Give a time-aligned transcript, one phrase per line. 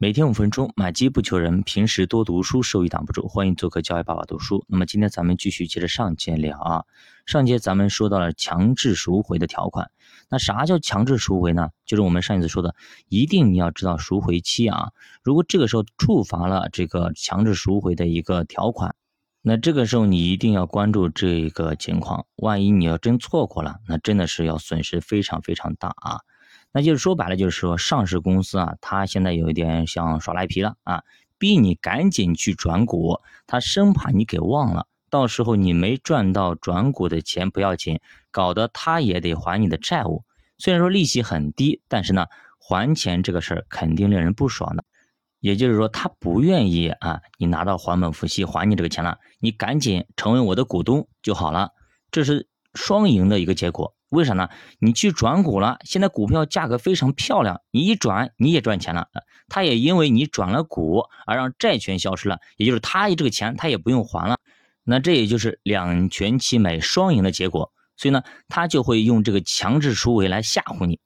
[0.00, 3.26] 每天五分钟，买机不求人，平时多读书，收益挡不住。
[3.26, 4.64] 欢迎做客教育爸爸读书。
[4.68, 6.84] 那么今天咱们继续接着上节聊啊。
[7.26, 9.90] 上节咱们说到了强制赎回的条款。
[10.30, 11.70] 那啥叫强制赎回呢？
[11.84, 12.76] 就是我们上一次说的，
[13.08, 14.92] 一定你要知道赎回期啊。
[15.24, 18.94] 如果这个时候触发了这个强制赎回的一个条款，
[19.42, 22.24] 那这个时候你一定要关注这个情况。
[22.36, 26.20] 万一你要真错过了，那真的是要损失非常非常大啊。
[26.72, 31.02] 那就是说白了，就是说上市公司啊，它现在有一点像耍赖皮了啊，
[31.38, 38.00] 逼你赶紧去转股，他生怕你给忘了，到时候你没赚到转股的钱不要紧，
[38.30, 40.24] 搞得他也得还你的债务。
[40.58, 42.26] 虽然说利息很低，但是呢，
[42.58, 44.84] 还钱这个事儿肯定令人不爽的。
[45.40, 51.70] 也就是说，他不愿意啊，你拿到还本付息还你这个钱了，你赶紧成为我的股东就好了，
[52.10, 53.94] 这是双赢的一个结果。
[54.08, 54.48] 为啥呢？
[54.78, 59.08] 你去转股了，现在股票价格非常漂亮，你一转你也赚钱了，
[59.48, 64.38] 他也因为你转了股而让债权消失了，也就是他这个钱他也不用还了，
[64.82, 67.70] 那这也就是两全其美、双赢的结果。
[67.96, 71.00] 所以呢，他就会用这个强制赎回来吓唬你。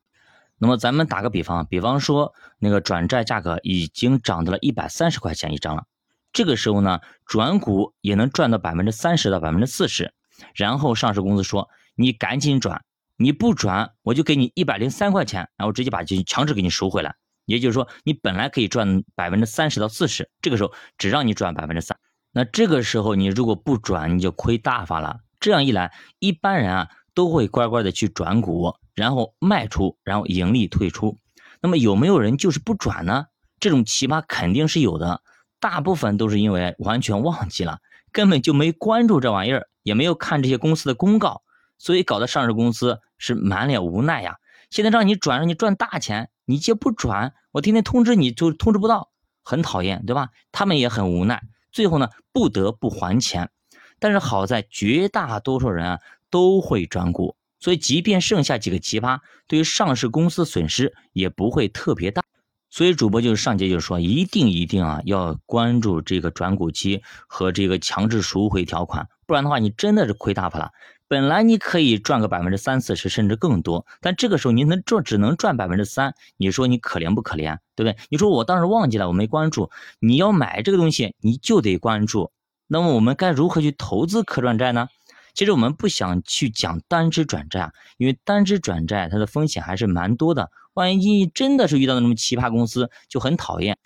[0.59, 5.87] 那么咱们打个比方，比方说那个转债价格已经涨到了一百三十块钱一张了，
[6.33, 10.13] 这个时候呢，转股也能赚到百分之三十到百分之四十，
[10.55, 12.85] 然后上市公司说你赶紧转。
[13.17, 17.15] 你不转，我就给你一百零三块钱，然后直接把钱强制给你赎回来。
[17.45, 21.99] 也就是说，你本来可以赚百分之三十到四十，这个时候只让你赚百分之三。
[22.33, 25.19] 那这个时候你如果不转，你就亏大发了。
[25.41, 31.19] 这样一来，一般人啊都会乖乖的去转股，然后卖出，然后盈利退出。
[31.61, 33.27] 那么有没有人就是不转呢？
[33.61, 35.21] 这种奇葩肯定是有的，
[35.61, 37.79] 大部分都是因为完全忘记了，
[38.13, 41.43] 根本就没关注这玩意儿，也没有看这些公司的公告。
[41.83, 44.37] 所以搞得上市公司是满脸无奈呀！
[44.71, 49.11] 现在让你转，让你赚大钱，你就不转，我天天通知你就通知不到，
[49.43, 50.29] 很讨厌，对吧？
[50.53, 53.51] 他们也很无奈，最后呢不得不还钱。
[53.99, 55.99] 但是好在绝大多数人啊
[56.31, 59.19] 都会转股，所以即便剩下几个奇葩，
[59.49, 62.23] 对于上市公司损失也不会特别大。
[62.71, 70.71] 所以主播就是上节就是说，一定一定啊要关注这个转股期和这个强制赎回条款，不然的话你真的是亏大发了。
[71.13, 77.59] 本来你可以赚个百分之三四十，甚至更多，但这个时候你能赚，只能赚百分之三，你说你可怜不可怜？
[77.77, 77.99] 对不对？
[78.09, 79.71] 你说我当时忘记了，我没关注。
[79.99, 82.33] 你要买这个东西，你就得关注。
[82.67, 84.89] 那么我们该如何去投资可转债呢？
[85.35, 90.51] 其实我们不想去讲单只转债，因为单只转债它的风险还是蛮多的。
[90.73, 93.77] 万一真的是遇到那种奇葩公司，就很讨厌。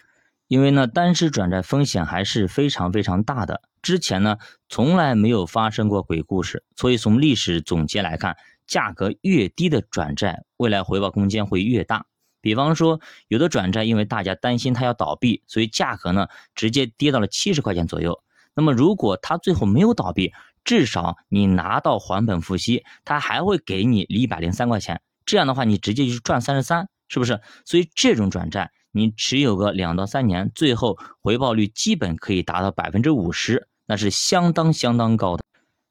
[0.46, 3.62] 因为呢，单只转债风险还是非常非常大的。
[3.86, 4.38] 之前呢，
[4.68, 8.36] 从来没有发生过鬼故事，所以从历史总结来看，
[8.66, 12.04] 价格越低的转债，未来回报空间会越大。
[12.40, 16.26] 比方说，有的转债因为大家担心它要倒闭，所以价格呢
[16.56, 18.20] 直接跌到了七十块钱左右。
[18.54, 20.32] 那么如果它最后没有倒闭，
[20.64, 25.00] 至少你拿到还本付息，它还会给你一百零三块钱。
[25.24, 27.40] 这样的话，你直接就是赚三十三，是不是？
[27.64, 28.72] 所以这种转债。
[28.90, 35.44] 你持有个两到三年，最后回报率基本可以达到百分之五十，那是相当相当高的。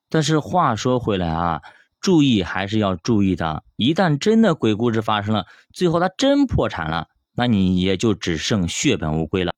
[0.09, 1.61] 但是话说回来啊，
[1.99, 3.63] 注意还是要注意的。
[3.75, 9.53] 一旦真的鬼故事发生了，最后他真破产了，那你也就只剩血本无归了。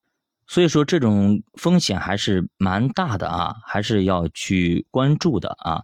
[0.48, 5.84] 所以说这种风险还是蛮大的啊，还是要去关注的啊。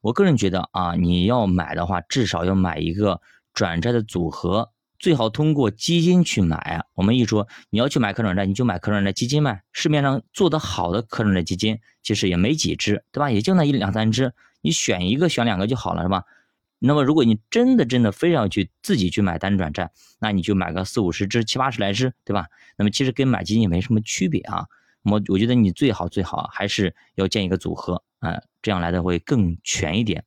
[0.00, 3.20] 我个人觉得啊，你要买的话，至少要买一个
[3.52, 4.70] 转债的组合。
[4.98, 6.84] 最好通过基金去买啊！
[6.94, 9.62] 我们一说你要去买可转债，你就买可转债基金呗。
[9.72, 13.30] 市面上做得好的可转债基金其实也没几只，对吧？
[13.30, 16.24] 也就那一两三只，你选一个选两个就好了，是吧？
[16.80, 22.46] 那么如果你真的真的非要去自己去买单转债，那你就买个四五十只、七八十来只，对吧？
[22.76, 24.66] 那么其实跟买基金也没什么区别啊。
[25.04, 30.24] 我我觉得你最好最好还是要建一个组合啊，这样来的会更全一点。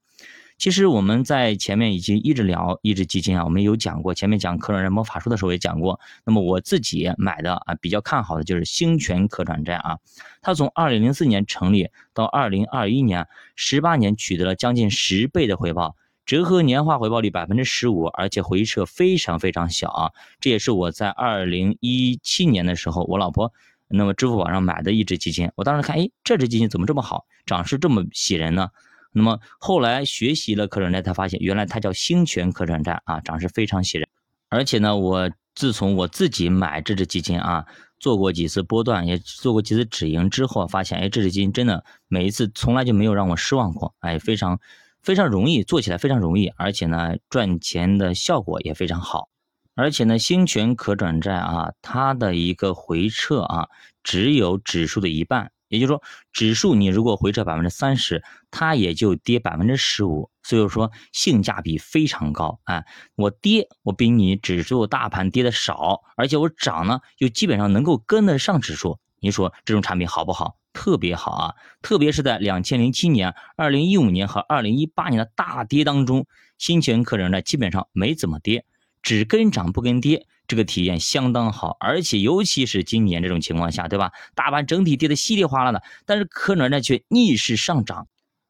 [0.62, 6.00] 其实我们在前面已经一直聊一只基金啊，我们有讲过，前面讲可转债魔法术的时候也讲过。
[6.24, 9.98] 那么我自己买的啊，比较看好的就是兴全可转债啊，
[10.44, 15.96] 它从二零零四年成立到二零二一年，十八年取得了将近十倍的回报，
[16.28, 20.12] 折合年化回报率百分之十五，而且回撤非常非常小啊。
[20.40, 23.52] 这也是我在二零一七年的时候，我老婆
[23.88, 28.70] 那么支付宝上买的一只基金，我当时看，哎，这只基金怎么这么好，涨势这么喜人呢？
[29.12, 34.08] 那么后来学习了可转债，才发现原来它叫兴全可转债啊，涨势非常喜人。
[34.50, 37.66] 而且呢，我自从我自己买这只基金啊，
[38.00, 44.60] 做过几次波段，也做过几次止盈之后，发现哎，这只基金真的每一次从来就没有让我失望过，哎，非常
[45.02, 49.30] 非常容易做起来，非常容易，而且呢，赚钱的效果也非常好。
[49.74, 53.68] 而且呢，兴权可转债啊，它的一个回撤啊，
[54.04, 55.52] 只有指数的一半。
[55.72, 56.04] 也就是说，
[56.34, 58.22] 指数你如果回撤百分之三十，
[58.52, 62.84] 它也就跌百分之十五，所以说性价比非常高啊！
[63.16, 69.00] 我跌，我比你指数大盘跌的少，而且我涨呢，又基本上能够跟得上指数。
[69.22, 70.58] 你说这种产品好不好？
[70.74, 71.56] 特别好啊！
[71.82, 76.28] 特别是在两千零七年、二零一五年和二零一八年的大跌当中，
[76.58, 78.66] 新权客人呢基本上没怎么跌，
[79.02, 80.28] 只跟涨不跟跌。
[80.52, 84.12] 这个体验相当好，而且尤其是今年这种情况下，对吧？
[84.36, 88.10] 大盘整体跌得稀里哗啦的，但是可转债却逆势上涨，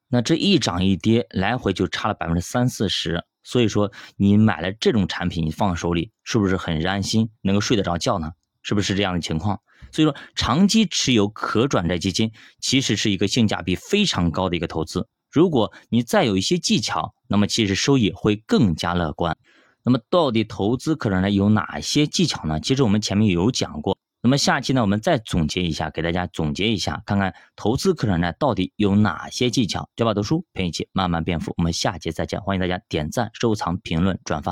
[0.09, 3.23] 那这一涨一跌，来回就差了百分之三四十。
[3.43, 8.31] 所以说，你买了这种产品，你放手里是不是很安心，能够睡得着觉呢？
[8.63, 9.61] 是不是这样的情况？
[9.91, 15.07] 所以说，长期持有可转债基金，其实是一个性价比非常高的一个投资。
[15.29, 19.37] 如果你再有一些技巧，那么其实收益会更加乐观。
[19.83, 22.59] 那么到底投资可转债有哪些技巧呢？
[22.59, 23.97] 其实我们前面有讲过。
[24.23, 29.89] 那么下期呢，我们再总结一下，给大家总结一下，看看投资可转债到底有哪些技巧。
[29.95, 31.53] 这把读书陪你一起慢慢变富。
[31.57, 34.49] 我们下节再见，欢迎大家点赞、收藏、评论、转发。